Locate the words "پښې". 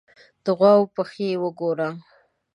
0.95-1.27